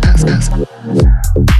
dance, 0.00 0.24
dance. 0.24 1.55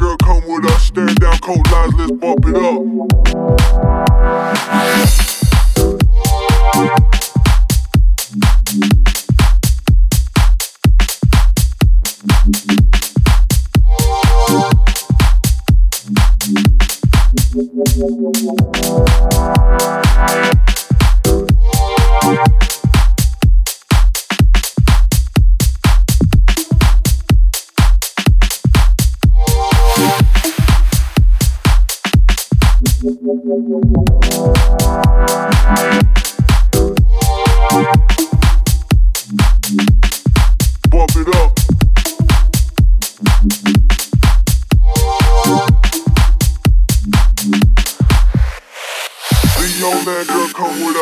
Bump 0.00 0.30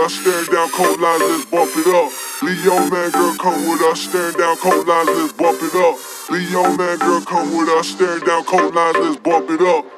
us, 0.08 0.14
stand 0.14 0.48
down, 0.48 0.70
cold 0.70 1.00
lines, 1.00 1.22
let's 1.22 1.44
bump 1.44 1.70
it 1.76 1.86
up. 1.86 2.10
Leo 2.42 2.88
man, 2.88 3.10
girl, 3.10 3.34
come 3.36 3.68
with 3.68 3.82
us, 3.82 4.00
stand 4.00 4.36
down, 4.36 4.56
cold 4.56 4.86
lines, 4.86 5.08
let's 5.08 5.32
bump 5.34 5.62
it 5.62 5.74
up. 5.74 5.96
Leo 6.30 6.62
man, 6.76 6.98
girl, 6.98 7.20
come 7.20 7.56
with 7.56 7.68
us, 7.68 7.88
stand 7.88 8.24
down, 8.24 8.44
cold 8.44 8.74
lines, 8.74 8.96
let's 8.98 9.16
bump 9.20 9.50
it 9.50 9.60
up. 9.60 9.97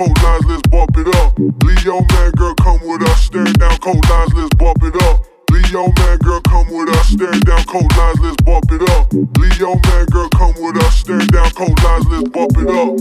cold 0.00 0.22
lines, 0.22 0.46
let's 0.46 0.62
bump 0.68 0.96
it 0.96 1.14
up. 1.16 1.38
Leo 1.38 2.00
man, 2.12 2.30
girl, 2.32 2.54
come 2.54 2.80
with 2.88 3.02
us. 3.02 3.26
Stand 3.26 3.58
down, 3.58 3.76
cold 3.78 4.08
lines, 4.08 4.32
let's 4.34 4.54
bump 4.54 4.82
it 4.82 4.96
up. 5.02 5.26
Leo 5.50 5.92
man, 5.98 6.16
girl, 6.18 6.40
come 6.40 6.66
with 6.72 6.88
us. 6.88 7.08
Stand 7.08 7.44
down, 7.44 7.64
cold 7.64 7.94
lines, 7.98 8.20
let's 8.20 8.36
bump 8.42 8.72
it 8.72 8.80
up. 8.88 9.12
Leo 9.12 9.74
man, 9.74 10.06
girl, 10.06 10.28
come 10.30 10.54
with 10.56 10.82
us. 10.82 11.00
Stand 11.00 11.30
down, 11.30 11.50
cold 11.50 11.82
lines, 11.84 12.06
let's 12.06 12.30
bump 12.30 12.56
it 12.56 12.70
up. 12.70 12.96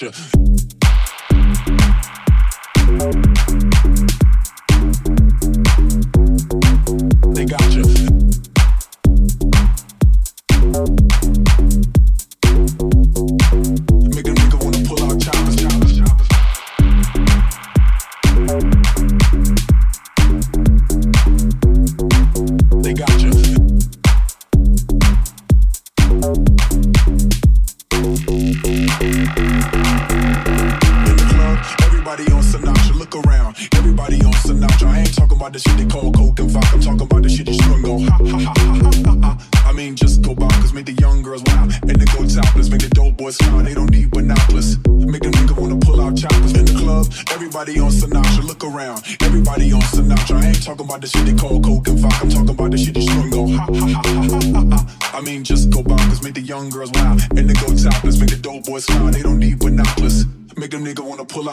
Gotcha 0.00 0.29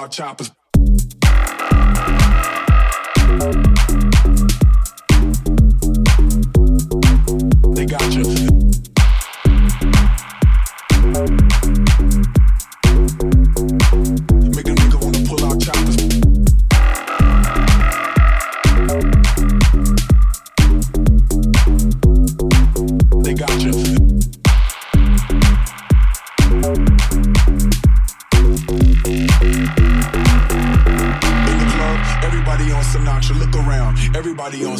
choppers. 0.08 0.52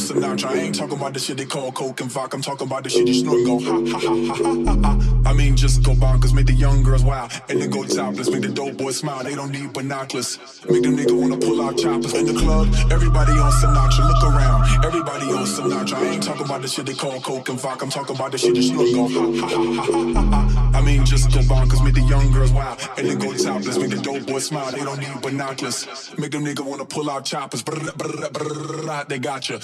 Sinatra. 0.08 0.48
I 0.48 0.56
ain't 0.56 0.76
talking 0.76 0.96
about 0.98 1.14
the 1.14 1.20
shit 1.20 1.36
they 1.36 1.46
call 1.46 1.72
coke 1.74 2.00
and 2.00 2.10
vodka. 2.10 2.38
I'm 2.38 2.42
talking 2.42 2.66
about 2.66 2.84
the 2.84 2.90
shit 2.90 3.08
you 3.08 3.14
snort 3.14 3.40
and 3.40 3.46
go 3.46 3.60
ha 3.60 3.76
ha 3.92 4.00
ha 4.00 4.36
ha 4.36 4.56
ha 4.64 4.76
ha. 4.84 5.30
I 5.30 5.34
mean, 5.34 5.58
just 5.58 5.84
go 5.84 5.92
bonkers, 5.92 6.34
make 6.34 6.46
the 6.46 6.54
young 6.54 6.82
girls 6.82 7.04
wild 7.04 7.32
and 7.50 7.62
then 7.62 7.70
go 7.70 7.84
topless, 7.84 8.30
make 8.30 8.42
the 8.42 8.48
dope 8.48 8.78
boys 8.78 8.98
smile. 8.98 9.24
They 9.24 9.36
don't 9.36 9.52
need 9.52 9.74
binoculars, 9.74 10.40
make 10.70 10.84
them 10.84 10.96
nigga 10.96 11.12
wanna 11.12 11.38
pull 11.38 11.62
out 11.62 11.78
choppers 11.78 12.14
in 12.14 12.26
the 12.26 12.34
club. 12.34 12.68
Everybody 12.90 13.34
on 13.34 13.52
Sinatra, 13.52 14.08
look 14.08 14.24
around. 14.24 14.86
Everybody 14.86 15.26
on 15.26 15.46
Sinatra. 15.46 15.96
I 15.96 16.06
ain't 16.06 16.24
talking 16.24 16.46
about 16.46 16.62
the 16.62 16.70
shit 16.70 16.86
they 16.86 16.94
call 16.94 17.20
coke 17.20 17.50
and 17.50 17.60
vodka. 17.60 17.84
I'm 17.84 17.92
talking 17.92 18.16
about 18.16 18.32
the 18.32 18.38
shit 18.38 18.56
you 18.56 18.64
snort 18.64 18.88
and 18.88 18.96
go 18.96 19.08
ha 19.10 19.48
ha 19.48 19.56
ha 19.56 19.84
ha 19.84 20.14
ha 20.14 20.22
ha. 20.32 20.72
I 20.74 20.82
mean, 20.82 21.06
just 21.06 21.34
go 21.34 21.42
bonkers, 21.42 21.84
make 21.84 21.96
the 21.96 22.02
young 22.02 22.32
girls 22.32 22.54
wild 22.54 22.80
and 22.98 23.10
then 23.10 23.20
go 23.20 23.34
topless, 23.34 23.78
make 23.78 23.90
the 23.90 24.02
dope 24.02 24.26
boys 24.26 24.46
smile. 24.46 24.72
They 24.72 24.86
don't 24.86 25.00
need 25.00 25.22
binoculars, 25.22 26.16
make 26.18 26.32
them 26.32 26.46
nigga 26.46 26.66
wanna 26.66 26.86
pull 26.86 27.10
out 27.10 27.26
choppers. 27.26 27.62
Brr, 27.62 27.92
brr, 27.98 28.30
brr, 28.30 28.30
brr, 28.30 29.06
they 29.10 29.20
got 29.20 29.50
you. 29.50 29.60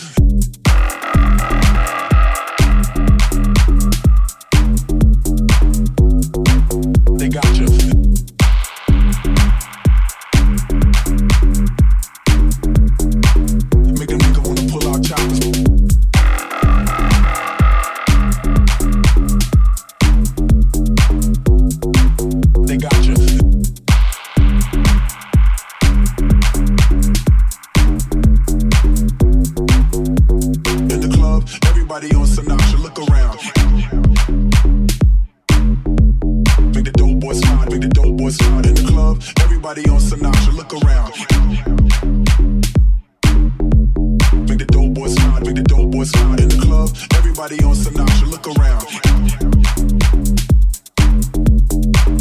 Everybody 47.36 47.64
on 47.64 47.74
Sinatra, 47.74 48.30
look 48.30 48.46
around. 48.46 48.86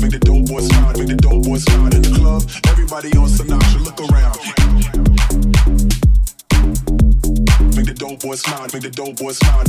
Make 0.01 0.11
the 0.11 0.19
dope 0.19 0.47
boys 0.47 0.67
smile, 0.69 0.97
make 0.97 1.09
the 1.09 1.17
dope 1.21 1.43
boys 1.43 1.65
smile 1.65 1.95
in 1.95 2.01
the 2.01 2.09
club. 2.17 2.43
Everybody 2.67 3.13
on 3.19 3.29
Sinatra, 3.29 3.85
look 3.85 4.01
around. 4.09 4.39
Make 7.77 7.85
the 7.85 7.95
dope 7.95 8.21
boys 8.21 8.41
smile, 8.41 8.69
make 8.73 8.83
the 8.85 8.91
dope 8.91 9.19
boys 9.19 9.37
smile. 9.37 9.67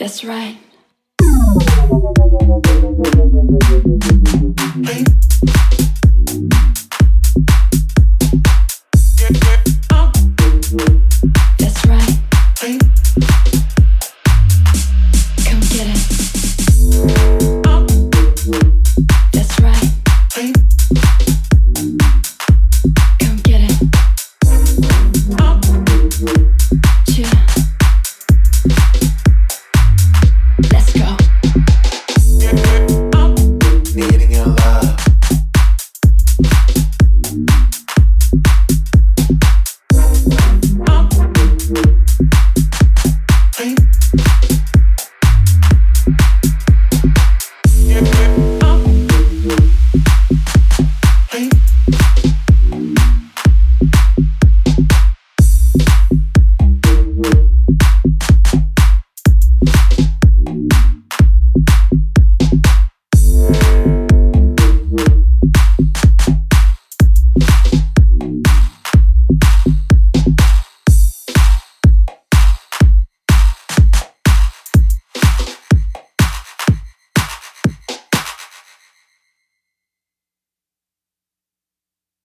That's 0.00 0.24
right. 0.24 0.56
Hey. 4.82 5.04